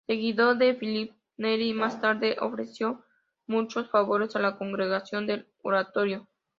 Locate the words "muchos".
3.45-3.87